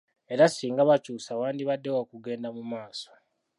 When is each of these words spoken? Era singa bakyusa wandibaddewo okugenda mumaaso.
Era 0.33 0.45
singa 0.49 0.83
bakyusa 0.89 1.31
wandibaddewo 1.39 1.97
okugenda 2.03 2.47
mumaaso. 2.55 3.11